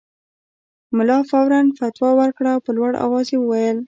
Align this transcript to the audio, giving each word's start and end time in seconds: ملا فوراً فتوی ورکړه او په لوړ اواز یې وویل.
ملا 0.97 1.17
فوراً 1.29 1.61
فتوی 1.77 2.11
ورکړه 2.17 2.49
او 2.53 2.59
په 2.65 2.71
لوړ 2.77 2.91
اواز 3.05 3.27
یې 3.33 3.37
وویل. 3.41 3.77